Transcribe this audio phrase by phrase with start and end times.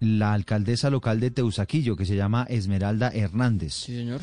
[0.00, 3.74] la alcaldesa local de Teusaquillo, que se llama Esmeralda Hernández.
[3.74, 4.20] Sí, señor.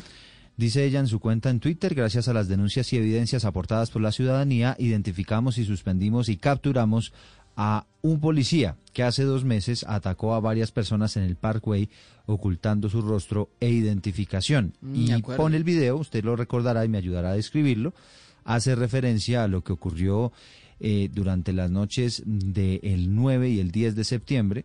[0.56, 4.00] Dice ella en su cuenta en Twitter, gracias a las denuncias y evidencias aportadas por
[4.00, 7.12] la ciudadanía, identificamos y suspendimos y capturamos
[7.56, 11.90] a un policía que hace dos meses atacó a varias personas en el Parkway
[12.26, 14.74] ocultando su rostro e identificación.
[14.80, 17.94] Mm, y de pone el video, usted lo recordará y me ayudará a describirlo,
[18.44, 20.32] hace referencia a lo que ocurrió
[20.80, 24.64] eh, durante las noches del 9 y el 10 de septiembre,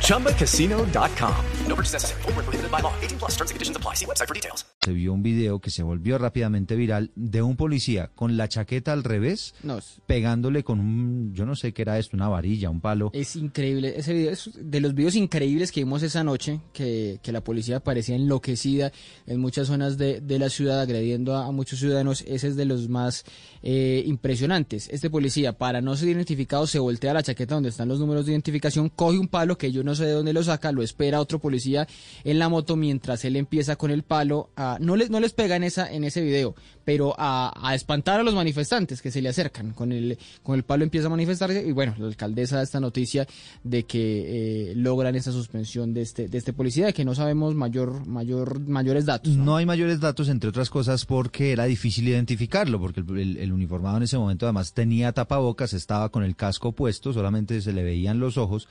[0.00, 1.34] ChumbaCasino.com.
[1.68, 2.22] No purchase necessary.
[2.22, 2.92] Void were prohibited by law.
[3.00, 3.30] 18 plus.
[3.36, 3.94] Terms and conditions apply.
[3.94, 4.64] See website for details.
[4.82, 8.94] se vio un video que se volvió rápidamente viral de un policía con la chaqueta
[8.94, 12.70] al revés, No, es, pegándole con un, yo no sé qué era esto, una varilla,
[12.70, 13.10] un palo.
[13.12, 13.92] es increíble.
[13.98, 17.80] Ese video es de los videos increíbles que vimos esa noche, que, que la policía
[17.80, 18.90] parecía enloquecida
[19.26, 22.24] en muchas zonas de, de la ciudad, agrediendo a, a muchos ciudadanos.
[22.26, 23.24] Ese es de los más
[23.62, 24.88] eh, impresionantes.
[24.90, 28.32] Este policía, para no ser identificado, se voltea la chaqueta donde están los números de
[28.32, 31.38] identificación, coge un palo que yo no sé de dónde lo saca, lo espera otro
[31.38, 31.86] policía
[32.24, 35.56] en la moto mientras él empieza con el palo a, no les, no les pega
[35.56, 36.54] en esa, en ese video,
[36.84, 39.72] pero a, espantar a los manifestantes que se le acercan.
[39.72, 43.26] Con el, con el palo empieza a manifestarse y bueno, la alcaldesa da esta noticia
[43.62, 47.54] de que eh, logran esa suspensión de este, de este policía, de que no sabemos
[47.54, 49.36] mayor, mayor, mayores datos.
[49.36, 49.56] ¿no?
[49.56, 53.96] Hay mayores datos, entre otras cosas, porque era difícil identificarlo, porque el, el- el uniformado
[53.98, 58.18] en ese momento además tenía tapabocas, estaba con el casco puesto, solamente se le veían
[58.20, 58.68] los ojos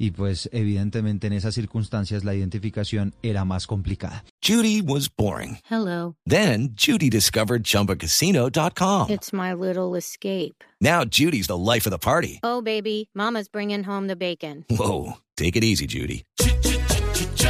[0.00, 4.24] y pues evidentemente en esas circunstancias la identificación era más complicada.
[4.42, 5.58] Judy was boring.
[5.70, 6.16] Hello.
[6.26, 9.10] Then Judy discovered ChumbaCasino.com.
[9.10, 10.64] It's my little escape.
[10.80, 12.40] Now Judy's the life of the party.
[12.42, 14.64] Oh, baby, Mama's bringing home the bacon.
[14.70, 16.24] Whoa, take it easy, Judy.